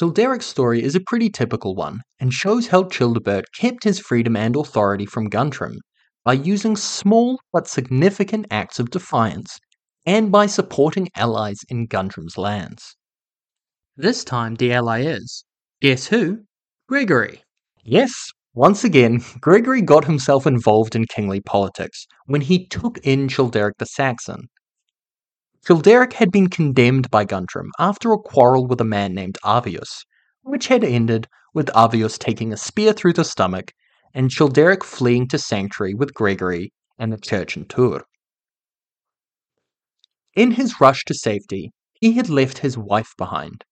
Childeric's 0.01 0.47
story 0.47 0.81
is 0.81 0.95
a 0.95 1.01
pretty 1.01 1.29
typical 1.29 1.75
one 1.75 2.03
and 2.21 2.33
shows 2.33 2.69
how 2.69 2.85
Childebert 2.85 3.47
kept 3.53 3.83
his 3.83 3.99
freedom 3.99 4.37
and 4.37 4.55
authority 4.55 5.05
from 5.05 5.29
Guntram 5.29 5.79
by 6.25 6.35
using 6.35 6.77
small 6.77 7.41
but 7.53 7.67
significant 7.67 8.47
acts 8.49 8.79
of 8.79 8.91
defiance 8.91 9.59
and 10.07 10.31
by 10.31 10.47
supporting 10.47 11.09
allies 11.17 11.59
in 11.69 11.89
Guntram's 11.89 12.39
lands. 12.39 12.95
This 13.97 14.23
time 14.23 14.55
the 14.55 14.73
ally 14.73 15.01
is, 15.01 15.45
guess 15.81 16.07
who? 16.07 16.43
Gregory. 16.89 17.43
Yes, 17.83 18.31
once 18.55 18.85
again, 18.85 19.21
Gregory 19.41 19.83
got 19.83 20.05
himself 20.05 20.47
involved 20.47 20.95
in 20.95 21.07
kingly 21.07 21.41
politics 21.41 22.07
when 22.27 22.43
he 22.43 22.69
took 22.69 22.99
in 22.99 23.27
Childeric 23.27 23.73
the 23.79 23.87
Saxon. 23.87 24.49
Childeric 25.69 26.15
had 26.15 26.33
been 26.33 26.49
condemned 26.49 27.11
by 27.11 27.27
Guntram 27.27 27.69
after 27.79 28.11
a 28.11 28.19
quarrel 28.19 28.67
with 28.67 28.81
a 28.81 28.87
man 28.87 29.13
named 29.13 29.37
Avius, 29.45 30.07
which 30.41 30.69
had 30.69 30.83
ended 30.83 31.29
with 31.53 31.69
Avius 31.77 32.17
taking 32.19 32.55
a 32.55 32.57
spear 32.57 32.95
through 32.95 33.13
the 33.13 33.23
stomach 33.23 33.73
and 34.15 34.31
Childeric 34.31 34.83
fleeing 34.83 35.29
to 35.29 35.37
sanctuary 35.37 35.93
with 35.93 36.15
Gregory 36.15 36.73
and 36.99 37.13
the 37.13 37.19
church 37.19 37.55
in 37.55 37.67
Tours. 37.67 38.01
In 40.35 40.53
his 40.53 40.81
rush 40.81 41.05
to 41.05 41.13
safety, 41.13 41.73
he 42.01 42.13
had 42.13 42.31
left 42.31 42.61
his 42.61 42.79
wife 42.79 43.13
behind, 43.19 43.63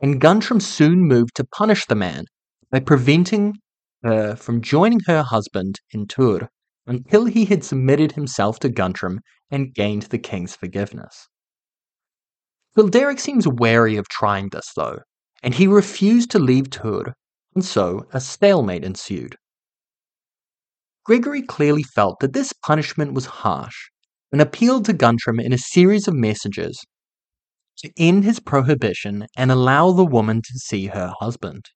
and 0.00 0.22
Guntram 0.22 0.58
soon 0.58 1.06
moved 1.06 1.34
to 1.34 1.44
punish 1.44 1.84
the 1.84 1.94
man 1.94 2.24
by 2.70 2.80
preventing 2.80 3.58
her 4.02 4.36
from 4.36 4.62
joining 4.62 5.00
her 5.06 5.22
husband 5.22 5.80
in 5.90 6.06
Tours 6.06 6.44
until 6.86 7.26
he 7.26 7.44
had 7.44 7.62
submitted 7.62 8.12
himself 8.12 8.58
to 8.60 8.70
Guntram 8.70 9.18
and 9.50 9.74
gained 9.74 10.04
the 10.04 10.18
king's 10.18 10.56
forgiveness. 10.56 11.28
Childeric 12.76 13.20
seems 13.20 13.46
wary 13.46 13.96
of 13.96 14.08
trying 14.08 14.48
this, 14.48 14.72
though, 14.74 15.00
and 15.42 15.54
he 15.54 15.66
refused 15.66 16.30
to 16.30 16.38
leave 16.38 16.70
Tours, 16.70 17.12
and 17.54 17.64
so 17.64 18.06
a 18.12 18.20
stalemate 18.20 18.82
ensued. 18.82 19.36
Gregory 21.04 21.42
clearly 21.42 21.82
felt 21.82 22.20
that 22.20 22.32
this 22.32 22.52
punishment 22.64 23.12
was 23.12 23.26
harsh 23.26 23.90
and 24.30 24.40
appealed 24.40 24.86
to 24.86 24.94
Guntram 24.94 25.38
in 25.38 25.52
a 25.52 25.58
series 25.58 26.08
of 26.08 26.14
messages 26.14 26.80
to 27.78 27.90
end 27.98 28.24
his 28.24 28.40
prohibition 28.40 29.26
and 29.36 29.50
allow 29.50 29.92
the 29.92 30.06
woman 30.06 30.40
to 30.40 30.58
see 30.58 30.86
her 30.86 31.12
husband. 31.20 31.66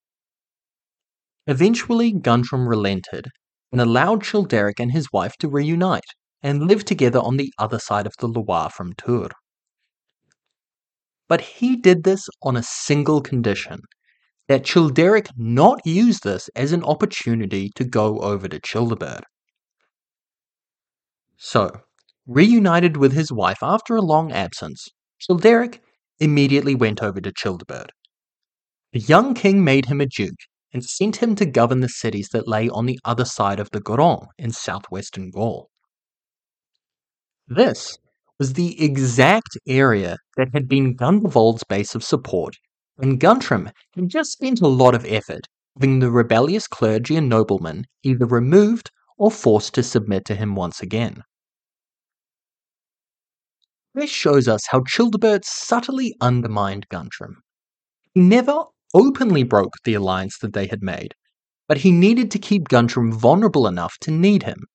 Eventually, 1.47 2.13
Guntram 2.13 2.67
relented 2.67 3.27
and 3.71 3.81
allowed 3.81 4.23
Childeric 4.23 4.81
and 4.81 4.93
his 4.93 5.09
wife 5.13 5.35
to 5.41 5.49
reunite 5.49 6.15
and 6.43 6.67
live 6.67 6.85
together 6.85 7.19
on 7.21 7.37
the 7.37 7.53
other 7.59 7.79
side 7.79 8.07
of 8.07 8.15
the 8.19 8.29
Loire 8.29 8.71
from 8.71 8.95
Tours. 8.95 9.33
But 11.29 11.41
he 11.41 11.77
did 11.77 12.05
this 12.05 12.29
on 12.43 12.57
a 12.57 12.63
single 12.63 13.21
condition 13.21 13.81
that 14.49 14.65
Childeric 14.65 15.29
not 15.37 15.85
use 15.85 16.21
this 16.21 16.49
as 16.55 16.73
an 16.73 16.85
opportunity 16.85 17.71
to 17.75 17.85
go 17.85 18.21
over 18.21 18.47
to 18.49 18.61
Childebert. 18.61 19.25
So, 21.37 21.71
reunited 22.27 22.97
with 22.97 23.13
his 23.13 23.33
wife 23.33 23.59
after 23.61 23.97
a 23.97 24.03
long 24.03 24.33
absence, 24.33 24.89
Childeric 25.19 25.81
immediately 26.21 26.75
went 26.75 27.03
over 27.03 27.21
to 27.21 27.33
Childebert. 27.33 27.91
The 28.93 29.01
young 29.01 29.35
king 29.35 29.65
made 29.65 29.87
him 29.87 30.01
a 30.01 30.07
duke 30.07 30.39
and 30.73 30.85
sent 30.85 31.17
him 31.17 31.35
to 31.37 31.47
govern 31.47 31.81
the 31.81 31.89
cities 31.89 32.29
that 32.33 32.49
lay 32.49 32.69
on 32.69 32.87
the 32.87 32.99
other 33.05 33.25
side 33.25 33.61
of 33.61 33.71
the 33.71 33.81
Garonne 33.81 34.29
in 34.39 34.53
southwestern 34.53 35.31
Gaul. 35.31 35.69
This 37.49 37.99
was 38.39 38.53
the 38.53 38.83
exact 38.83 39.57
area 39.67 40.19
that 40.37 40.49
had 40.53 40.69
been 40.69 40.97
Gundovald's 40.97 41.65
base 41.65 41.95
of 41.95 42.05
support, 42.05 42.57
and 42.99 43.21
Guntram 43.21 43.71
had 43.95 44.09
just 44.09 44.33
spent 44.33 44.61
a 44.61 44.69
lot 44.69 44.95
of 44.95 45.05
effort 45.07 45.47
having 45.77 46.01
the 46.01 46.11
rebellious 46.11 46.67
clergy 46.67 47.17
and 47.17 47.29
noblemen 47.29 47.85
either 48.03 48.27
removed 48.27 48.91
or 49.19 49.31
forced 49.31 49.75
to 49.75 49.83
submit 49.83 50.25
to 50.27 50.35
him 50.35 50.55
once 50.55 50.81
again. 50.81 51.23
This 53.95 54.11
shows 54.11 54.47
us 54.47 54.67
how 54.69 54.83
Childebert 54.83 55.45
subtly 55.45 56.15
undermined 56.21 56.87
Guntram. 56.91 57.37
He 58.13 58.21
never 58.21 58.65
openly 58.95 59.43
broke 59.43 59.73
the 59.85 59.95
alliance 59.95 60.39
that 60.39 60.53
they 60.53 60.67
had 60.67 60.83
made, 60.83 61.15
but 61.69 61.79
he 61.79 61.91
needed 61.91 62.31
to 62.33 62.39
keep 62.39 62.69
Guntram 62.69 63.13
vulnerable 63.13 63.67
enough 63.67 63.97
to 64.01 64.11
need 64.11 64.43
him. 64.43 64.67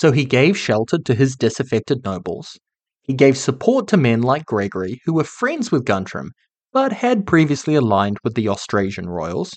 So 0.00 0.12
he 0.12 0.24
gave 0.24 0.56
shelter 0.56 0.96
to 0.96 1.14
his 1.14 1.36
disaffected 1.36 2.04
nobles. 2.04 2.58
He 3.02 3.12
gave 3.12 3.36
support 3.36 3.86
to 3.88 3.98
men 3.98 4.22
like 4.22 4.46
Gregory, 4.46 5.02
who 5.04 5.12
were 5.12 5.24
friends 5.24 5.70
with 5.70 5.84
Guntram, 5.84 6.30
but 6.72 6.90
had 6.90 7.26
previously 7.26 7.74
aligned 7.74 8.16
with 8.24 8.32
the 8.32 8.48
Austrasian 8.48 9.10
royals. 9.10 9.52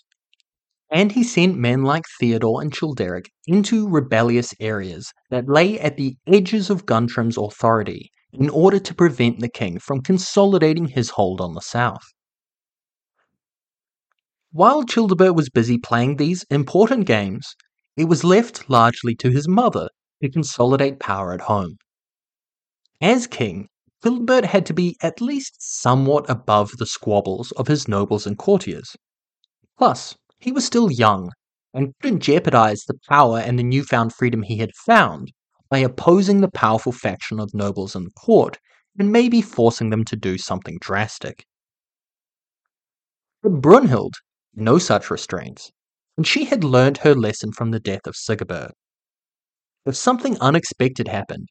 And 0.92 1.14
he 1.14 1.24
sent 1.24 1.58
men 1.58 1.84
like 1.84 2.04
Theodore 2.20 2.62
and 2.62 2.74
Childeric 2.74 3.28
into 3.48 3.88
rebellious 3.88 4.54
areas 4.60 5.14
that 5.30 5.48
lay 5.48 5.80
at 5.80 5.96
the 5.96 6.18
edges 6.28 6.70
of 6.70 6.86
Guntram's 6.86 7.38
authority 7.38 8.12
in 8.34 8.50
order 8.50 8.80
to 8.80 8.94
prevent 8.94 9.40
the 9.40 9.48
king 9.48 9.80
from 9.80 10.02
consolidating 10.02 10.90
his 10.90 11.12
hold 11.12 11.40
on 11.40 11.54
the 11.54 11.62
south. 11.62 12.04
While 14.52 14.84
Childebert 14.84 15.36
was 15.36 15.50
busy 15.50 15.78
playing 15.78 16.18
these 16.18 16.44
important 16.50 17.08
games, 17.08 17.56
it 17.96 18.10
was 18.10 18.26
left 18.26 18.70
largely 18.70 19.16
to 19.16 19.30
his 19.30 19.48
mother 19.48 19.88
to 20.24 20.30
consolidate 20.30 21.00
power 21.00 21.34
at 21.34 21.42
home. 21.42 21.78
As 23.02 23.28
king, 23.28 23.68
Childebert 24.02 24.46
had 24.46 24.66
to 24.68 24.74
be 24.74 24.96
at 25.02 25.20
least 25.20 25.56
somewhat 25.60 26.30
above 26.30 26.72
the 26.78 26.86
squabbles 26.86 27.52
of 27.54 27.68
his 27.68 27.90
nobles 27.90 28.26
and 28.26 28.38
courtiers. 28.38 28.96
Plus, 29.78 30.16
he 30.40 30.52
was 30.52 30.66
still 30.66 30.90
young 30.90 31.32
and 31.74 31.94
couldn't 32.02 32.22
jeopardize 32.22 32.84
the 32.86 32.98
power 33.10 33.40
and 33.40 33.60
the 33.60 33.64
newfound 33.64 34.14
freedom 34.14 34.44
he 34.44 34.58
had 34.58 34.74
found 34.86 35.32
by 35.70 35.80
opposing 35.80 36.40
the 36.40 36.52
powerful 36.52 36.92
faction 36.94 37.40
of 37.40 37.54
nobles 37.54 37.96
in 37.96 38.04
the 38.04 38.12
court 38.12 38.58
and 38.98 39.12
maybe 39.12 39.42
forcing 39.42 39.90
them 39.90 40.06
to 40.06 40.16
do 40.16 40.38
something 40.38 40.78
drastic. 40.80 41.46
But 43.42 43.62
Brunhild 43.62 44.14
no 44.56 44.78
such 44.78 45.10
restraints, 45.10 45.72
and 46.16 46.26
she 46.26 46.46
had 46.46 46.64
learned 46.64 47.00
her 47.00 47.16
lesson 47.16 47.52
from 47.52 47.72
the 47.72 47.80
death 47.80 48.06
of 48.06 48.16
Sigebert. 48.16 48.72
If 49.86 49.96
something 49.96 50.38
unexpected 50.40 51.08
happened, 51.08 51.50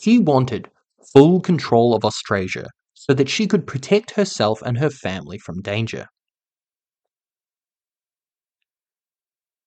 he 0.00 0.18
wanted 0.18 0.68
full 1.12 1.40
control 1.40 1.94
of 1.94 2.04
Austrasia 2.04 2.68
so 2.94 3.14
that 3.14 3.28
she 3.28 3.46
could 3.46 3.66
protect 3.66 4.12
herself 4.12 4.60
and 4.62 4.78
her 4.78 4.90
family 4.90 5.38
from 5.38 5.62
danger. 5.62 6.06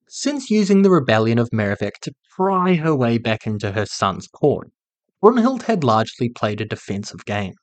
Since 0.09 0.49
using 0.49 0.81
the 0.81 0.89
rebellion 0.89 1.39
of 1.39 1.49
Merovech 1.53 2.01
to 2.01 2.11
pry 2.35 2.75
her 2.75 2.93
way 2.93 3.17
back 3.17 3.47
into 3.47 3.71
her 3.71 3.85
son's 3.85 4.27
court, 4.27 4.69
Brunhild 5.23 5.63
had 5.63 5.85
largely 5.85 6.27
played 6.27 6.59
a 6.59 6.65
defensive 6.65 7.23
game. 7.25 7.53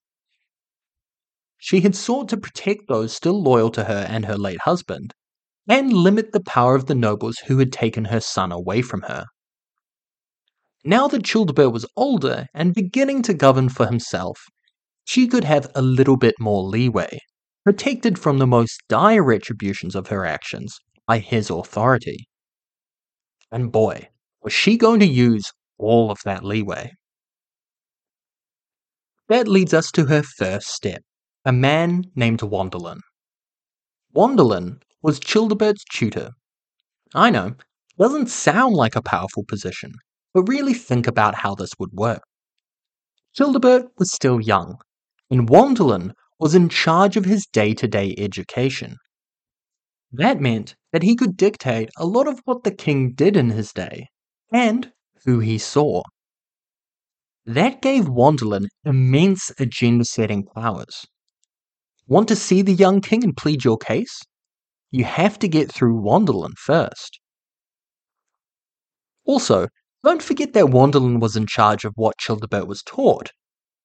She 1.59 1.81
had 1.83 1.94
sought 1.94 2.31
to 2.31 2.38
protect 2.38 2.88
those 2.88 3.14
still 3.14 3.42
loyal 3.42 3.70
to 3.72 3.85
her 3.85 4.07
and 4.09 4.25
her 4.25 4.38
late 4.38 4.62
husband, 4.62 5.12
and 5.68 5.92
limit 5.92 6.33
the 6.33 6.40
power 6.40 6.75
of 6.75 6.87
the 6.87 6.94
nobles 6.94 7.37
who 7.46 7.59
had 7.59 7.72
taken 7.72 8.07
her 8.07 8.20
son 8.20 8.51
away 8.51 8.81
from 8.81 9.03
her. 9.03 9.27
Now 10.88 11.07
that 11.09 11.22
Childebert 11.22 11.70
was 11.70 11.85
older 11.96 12.46
and 12.55 12.72
beginning 12.72 13.20
to 13.24 13.35
govern 13.35 13.68
for 13.68 13.85
himself, 13.85 14.40
she 15.05 15.29
could 15.29 15.44
have 15.44 15.70
a 15.74 15.83
little 15.83 16.16
bit 16.16 16.35
more 16.40 16.62
leeway, 16.62 17.18
protected 17.62 18.18
from 18.18 18.38
the 18.38 18.46
most 18.46 18.81
dire 18.88 19.22
retributions 19.22 19.94
of 19.94 20.07
her 20.07 20.24
actions 20.24 20.74
by 21.07 21.18
his 21.18 21.51
authority. 21.51 22.27
And 23.53 23.70
boy, 23.70 24.09
was 24.40 24.55
she 24.55 24.79
going 24.79 25.01
to 25.01 25.07
use 25.07 25.44
all 25.77 26.11
of 26.11 26.20
that 26.24 26.42
leeway. 26.42 26.92
That 29.29 29.46
leads 29.46 29.74
us 29.74 29.90
to 29.90 30.07
her 30.07 30.22
first 30.22 30.68
step 30.68 31.03
a 31.44 31.53
man 31.53 32.05
named 32.14 32.40
Wandelin. 32.40 33.01
Wandelin 34.16 34.81
was 35.03 35.20
Childebert's 35.20 35.85
tutor. 35.92 36.31
I 37.14 37.29
know, 37.29 37.57
doesn't 37.98 38.31
sound 38.31 38.74
like 38.74 38.96
a 38.96 39.03
powerful 39.03 39.44
position, 39.46 39.92
but 40.38 40.48
really 40.48 40.74
think 40.74 41.09
about 41.09 41.35
how 41.35 41.57
this 41.57 41.72
would 41.81 41.92
work. 41.92 42.22
Childebert 43.35 43.87
was 43.98 44.12
still 44.12 44.40
young, 44.40 44.77
and 45.31 45.48
Wandelin 45.48 46.12
was 46.38 46.55
in 46.55 46.68
charge 46.68 47.16
of 47.16 47.24
his 47.24 47.44
day 47.46 47.74
to 47.74 47.88
day 47.88 48.14
education. 48.16 48.98
That 50.12 50.40
meant 50.40 50.77
that 50.92 51.03
he 51.03 51.16
could 51.16 51.37
dictate 51.37 51.90
a 51.98 52.07
lot 52.07 52.29
of 52.29 52.40
what 52.44 52.62
the 52.62 52.70
king 52.70 53.14
did 53.14 53.37
in 53.37 53.51
his 53.51 53.72
day, 53.72 54.07
and 54.53 54.92
who 55.24 55.40
he 55.40 55.59
saw. 55.59 56.03
That 57.44 57.83
gave 57.83 58.05
Wandelin 58.05 58.68
immense 58.85 59.51
agenda 59.59 60.05
setting 60.05 60.44
powers. 60.44 61.05
Want 62.07 62.29
to 62.29 62.37
see 62.37 62.62
the 62.62 62.72
young 62.72 63.01
king 63.01 63.24
and 63.24 63.37
plead 63.37 63.64
your 63.64 63.77
case? 63.77 64.20
You 64.92 65.03
have 65.03 65.37
to 65.40 65.48
get 65.48 65.72
through 65.72 66.01
Wandelin 66.01 66.57
first. 66.57 67.18
Also, 69.24 69.66
don't 70.09 70.23
forget 70.23 70.55
that 70.55 70.64
Wandelin 70.64 71.21
was 71.21 71.37
in 71.37 71.47
charge 71.47 71.85
of 71.85 71.92
what 71.97 72.16
Childebert 72.16 72.66
was 72.66 72.83
taught. 72.83 73.31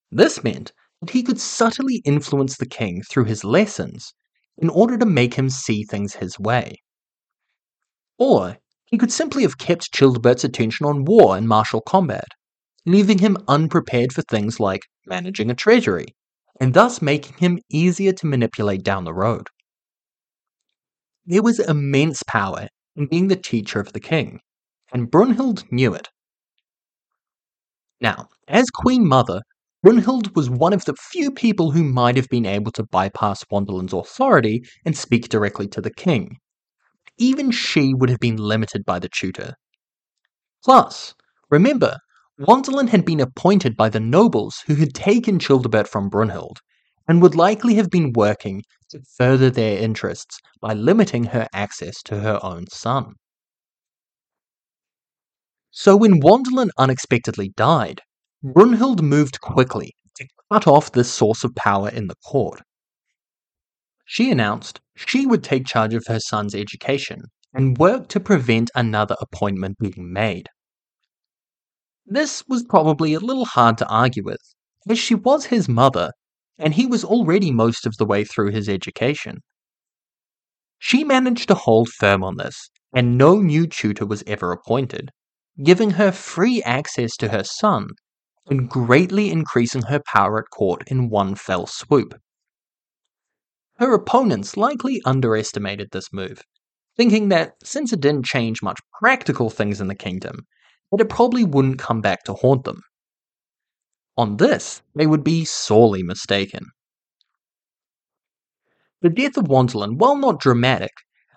This 0.10 0.42
meant 0.42 0.72
that 1.02 1.10
he 1.10 1.22
could 1.22 1.38
subtly 1.38 2.02
influence 2.06 2.56
the 2.56 2.66
king 2.66 3.02
through 3.02 3.26
his 3.26 3.44
lessons 3.44 4.14
in 4.58 4.70
order 4.70 4.98
to 4.98 5.06
make 5.06 5.34
him 5.34 5.50
see 5.50 5.84
things 5.84 6.16
his 6.16 6.40
way. 6.40 6.78
Or 8.18 8.58
he 8.86 8.98
could 8.98 9.12
simply 9.12 9.42
have 9.42 9.58
kept 9.58 9.92
Childebert's 9.92 10.46
attention 10.46 10.86
on 10.86 11.04
war 11.04 11.36
and 11.36 11.46
martial 11.46 11.82
combat, 11.82 12.30
leaving 12.86 13.18
him 13.18 13.36
unprepared 13.50 14.14
for 14.14 14.22
things 14.22 14.62
like 14.62 14.84
managing 15.06 15.52
a 15.52 15.56
treasury 15.56 16.16
and 16.58 16.74
thus 16.74 17.02
making 17.02 17.36
him 17.40 17.60
easier 17.70 18.14
to 18.14 18.28
manipulate 18.28 18.84
down 18.84 19.04
the 19.04 19.14
road. 19.14 19.48
There 21.26 21.44
was 21.44 21.60
immense 21.60 22.24
power 22.24 22.70
in 22.96 23.08
being 23.08 23.28
the 23.28 23.36
teacher 23.36 23.82
of 23.82 23.92
the 23.92 24.00
king, 24.00 24.40
and 24.94 25.12
Brunhild 25.12 25.70
knew 25.70 25.94
it. 25.94 26.08
Now, 28.04 28.28
as 28.50 28.70
Queen 28.70 29.08
Mother, 29.08 29.42
Brunhild 29.82 30.36
was 30.36 30.50
one 30.50 30.74
of 30.74 30.84
the 30.84 30.94
few 30.94 31.32
people 31.32 31.72
who 31.72 31.86
might 31.86 32.18
have 32.18 32.28
been 32.28 32.46
able 32.46 32.72
to 32.74 32.84
bypass 32.84 33.46
Wandelin's 33.50 33.94
authority 33.94 34.62
and 34.86 34.96
speak 34.96 35.30
directly 35.30 35.70
to 35.70 35.80
the 35.80 35.94
king. 35.94 36.36
Even 37.18 37.50
she 37.50 37.94
would 37.94 38.10
have 38.10 38.20
been 38.20 38.36
limited 38.36 38.84
by 38.86 39.00
the 39.00 39.08
tutor. 39.08 39.54
Plus, 40.66 41.16
remember, 41.50 41.98
Wandelin 42.38 42.89
had 42.89 43.06
been 43.06 43.22
appointed 43.22 43.78
by 43.78 43.88
the 43.88 44.02
nobles 44.02 44.63
who 44.68 44.76
had 44.76 44.94
taken 44.94 45.39
Childebert 45.39 45.88
from 45.88 46.10
Brunhild, 46.10 46.58
and 47.08 47.22
would 47.22 47.36
likely 47.36 47.76
have 47.76 47.89
been 47.89 48.12
working 48.13 48.63
to 48.89 49.00
further 49.18 49.50
their 49.50 49.78
interests 49.78 50.39
by 50.60 50.74
limiting 50.74 51.24
her 51.26 51.48
access 51.54 52.02
to 52.04 52.20
her 52.20 52.38
own 52.44 52.66
son. 52.68 53.13
So 55.76 55.98
when 55.98 56.22
Wandelin 56.22 56.70
unexpectedly 56.78 57.50
died, 57.50 58.02
Brunhild 58.46 59.02
moved 59.02 59.42
quickly 59.42 59.96
to 60.16 60.28
cut 60.52 60.68
off 60.68 60.92
this 60.92 61.12
source 61.12 61.44
of 61.44 61.56
power 61.56 61.90
in 61.90 62.06
the 62.06 62.16
court. 62.24 62.62
She 64.06 64.30
announced 64.30 64.82
she 64.96 65.26
would 65.26 65.44
take 65.44 65.66
charge 65.66 65.96
of 65.96 66.06
her 66.08 66.20
son's 66.20 66.54
education 66.54 67.24
and 67.56 67.76
work 67.80 68.08
to 68.10 68.20
prevent 68.20 68.70
another 68.76 69.16
appointment 69.20 69.80
being 69.80 70.14
made. 70.14 70.48
This 72.06 72.44
was 72.48 72.64
probably 72.64 73.16
a 73.16 73.20
little 73.20 73.46
hard 73.46 73.80
to 73.80 73.88
argue 73.88 74.24
with, 74.24 74.54
as 74.88 75.00
she 75.00 75.16
was 75.16 75.46
his 75.46 75.68
mother, 75.68 76.12
and 76.60 76.76
he 76.76 76.86
was 76.86 77.04
already 77.04 77.50
most 77.50 77.88
of 77.88 77.98
the 77.98 78.06
way 78.06 78.24
through 78.24 78.52
his 78.52 78.70
education. 78.70 79.40
She 80.78 81.04
managed 81.04 81.48
to 81.48 81.56
hold 81.56 81.90
firm 81.90 82.24
on 82.24 82.38
this, 82.38 82.70
and 82.94 83.18
no 83.18 83.42
new 83.42 83.66
tutor 83.66 84.06
was 84.06 84.24
ever 84.28 84.52
appointed, 84.52 85.10
giving 85.62 85.92
her 85.92 86.12
free 86.12 86.63
access 86.63 87.16
to 87.18 87.30
her 87.30 87.44
son 87.44 87.89
and 88.50 88.70
greatly 88.70 89.30
increasing 89.30 89.84
her 89.84 90.02
power 90.06 90.39
at 90.39 90.50
court 90.50 90.84
in 90.88 91.10
one 91.10 91.36
fell 91.36 91.68
swoop. 91.68 92.16
Her 93.78 93.94
opponents 93.94 94.58
likely 94.58 95.02
underestimated 95.06 95.89
this 95.92 96.12
move, 96.12 96.42
thinking 96.96 97.30
that 97.30 97.54
since 97.63 97.94
it 97.94 98.02
didn't 98.02 98.26
change 98.26 98.63
much 98.63 98.80
practical 99.00 99.50
things 99.50 99.80
in 99.82 99.88
the 99.88 99.96
kingdom, 99.96 100.46
but 100.92 101.02
it 101.02 101.10
probably 101.10 101.44
wouldn't 101.44 101.80
come 101.80 102.02
back 102.02 102.24
to 102.24 102.34
haunt 102.34 102.63
them. 102.63 102.82
On 104.18 104.38
this, 104.38 104.82
they 104.96 105.08
would 105.08 105.24
be 105.24 105.44
sorely 105.44 106.04
mistaken. 106.04 106.66
The 109.02 109.10
death 109.10 109.38
of 109.38 109.46
Wandelin, 109.46 109.98
while 109.98 110.16
not 110.16 110.39
dramatic, 110.39 110.92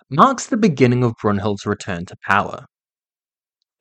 marks 0.09 0.45
the 0.45 0.57
beginning 0.57 1.03
of 1.03 1.15
Brunhild's 1.21 1.65
return 1.65 2.05
to 2.05 2.15
power. 2.25 2.65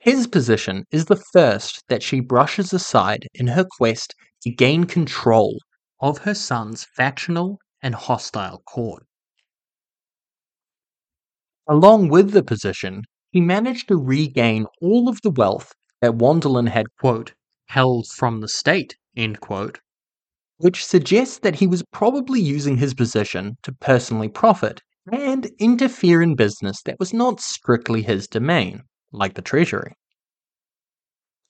His 0.06 0.28
position 0.28 0.84
is 0.92 1.06
the 1.06 1.20
first 1.32 1.82
that 1.88 2.00
she 2.00 2.20
brushes 2.20 2.72
aside 2.72 3.26
in 3.34 3.48
her 3.48 3.66
quest 3.68 4.14
to 4.42 4.52
gain 4.52 4.84
control 4.84 5.58
of 5.98 6.18
her 6.18 6.32
son's 6.32 6.86
factional 6.96 7.58
and 7.82 7.92
hostile 7.92 8.62
court. 8.68 9.04
Along 11.68 12.08
with 12.08 12.30
the 12.30 12.44
position, 12.44 13.02
he 13.32 13.40
managed 13.40 13.88
to 13.88 13.96
regain 13.96 14.66
all 14.80 15.08
of 15.08 15.20
the 15.22 15.32
wealth 15.32 15.72
that 16.00 16.12
Wandelin 16.18 16.68
had, 16.68 16.86
quote, 17.00 17.34
held 17.66 18.06
from 18.06 18.40
the 18.40 18.48
state, 18.48 18.94
end 19.16 19.40
quote, 19.40 19.80
which 20.58 20.86
suggests 20.86 21.40
that 21.40 21.56
he 21.56 21.66
was 21.66 21.82
probably 21.90 22.40
using 22.40 22.76
his 22.76 22.94
position 22.94 23.56
to 23.64 23.72
personally 23.72 24.28
profit 24.28 24.82
and 25.10 25.50
interfere 25.58 26.22
in 26.22 26.36
business 26.36 26.80
that 26.82 27.00
was 27.00 27.12
not 27.12 27.40
strictly 27.40 28.02
his 28.02 28.28
domain, 28.28 28.84
like 29.12 29.34
the 29.34 29.42
treasury. 29.42 29.92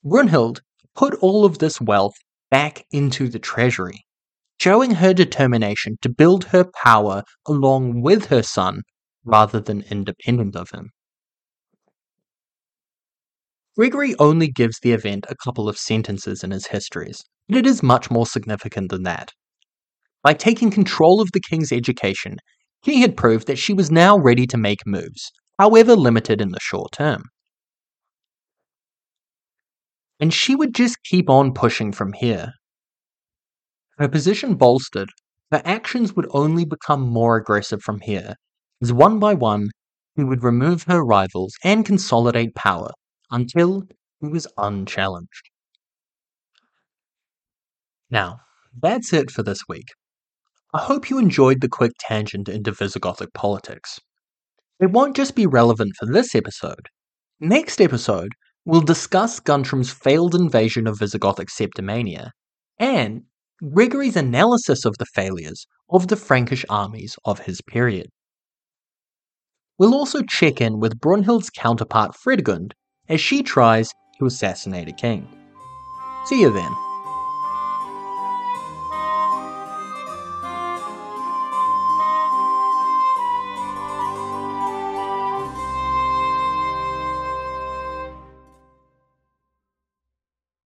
Brunhild 0.04 0.60
put 0.94 1.14
all 1.14 1.44
of 1.44 1.58
this 1.58 1.80
wealth 1.80 2.14
back 2.50 2.84
into 2.90 3.28
the 3.28 3.38
treasury, 3.38 4.04
showing 4.60 4.92
her 4.92 5.12
determination 5.12 5.96
to 6.02 6.08
build 6.08 6.44
her 6.44 6.64
power 6.82 7.22
along 7.46 8.02
with 8.02 8.26
her 8.26 8.42
son 8.42 8.82
rather 9.24 9.60
than 9.60 9.84
independent 9.90 10.56
of 10.56 10.70
him. 10.70 10.90
Gregory 13.76 14.14
only 14.18 14.48
gives 14.48 14.78
the 14.80 14.92
event 14.92 15.26
a 15.28 15.34
couple 15.44 15.68
of 15.68 15.76
sentences 15.76 16.42
in 16.42 16.50
his 16.50 16.68
histories, 16.68 17.22
but 17.48 17.58
it 17.58 17.66
is 17.66 17.82
much 17.82 18.10
more 18.10 18.26
significant 18.26 18.90
than 18.90 19.02
that. 19.02 19.32
By 20.22 20.32
taking 20.32 20.70
control 20.70 21.20
of 21.20 21.30
the 21.32 21.40
king's 21.40 21.72
education, 21.72 22.38
he 22.82 23.02
had 23.02 23.16
proved 23.16 23.46
that 23.48 23.58
she 23.58 23.74
was 23.74 23.90
now 23.90 24.16
ready 24.16 24.46
to 24.46 24.56
make 24.56 24.86
moves, 24.86 25.30
however 25.58 25.94
limited 25.94 26.40
in 26.40 26.50
the 26.50 26.60
short 26.60 26.92
term. 26.92 27.24
And 30.18 30.32
she 30.32 30.54
would 30.54 30.74
just 30.74 31.02
keep 31.04 31.28
on 31.28 31.52
pushing 31.52 31.92
from 31.92 32.12
here. 32.12 32.52
Her 33.98 34.08
position 34.08 34.54
bolstered, 34.54 35.10
her 35.52 35.62
actions 35.64 36.14
would 36.14 36.26
only 36.30 36.64
become 36.64 37.00
more 37.00 37.36
aggressive 37.36 37.82
from 37.82 38.00
here, 38.00 38.34
as 38.82 38.92
one 38.92 39.18
by 39.18 39.34
one 39.34 39.70
he 40.16 40.24
would 40.24 40.42
remove 40.42 40.84
her 40.84 41.04
rivals 41.04 41.54
and 41.62 41.84
consolidate 41.84 42.54
power 42.54 42.90
until 43.30 43.82
he 44.20 44.28
was 44.28 44.46
unchallenged. 44.56 45.50
Now, 48.10 48.40
that's 48.80 49.12
it 49.12 49.30
for 49.30 49.42
this 49.42 49.60
week. 49.68 49.88
I 50.72 50.80
hope 50.80 51.10
you 51.10 51.18
enjoyed 51.18 51.60
the 51.60 51.68
quick 51.68 51.92
tangent 51.98 52.48
into 52.48 52.72
Visigothic 52.72 53.32
politics. 53.34 53.98
It 54.78 54.90
won't 54.90 55.16
just 55.16 55.34
be 55.34 55.46
relevant 55.46 55.92
for 55.98 56.06
this 56.06 56.34
episode. 56.34 56.88
Next 57.40 57.80
episode, 57.80 58.32
we'll 58.66 58.82
discuss 58.82 59.40
Guntram's 59.40 59.90
failed 59.90 60.34
invasion 60.34 60.86
of 60.86 60.98
Visigothic 60.98 61.48
Septimania 61.48 62.30
and 62.78 63.22
Gregory's 63.72 64.16
analysis 64.16 64.84
of 64.84 64.98
the 64.98 65.06
failures 65.06 65.66
of 65.88 66.08
the 66.08 66.16
Frankish 66.16 66.66
armies 66.68 67.16
of 67.24 67.38
his 67.38 67.62
period. 67.62 68.08
We'll 69.78 69.94
also 69.94 70.22
check 70.22 70.60
in 70.60 70.80
with 70.80 71.00
Brunhild's 71.00 71.48
counterpart 71.48 72.14
Fredegund 72.16 72.72
as 73.08 73.20
she 73.20 73.42
tries 73.42 73.90
to 74.18 74.26
assassinate 74.26 74.88
a 74.88 74.92
king. 74.92 75.26
See 76.26 76.40
you 76.40 76.52
then. 76.52 76.85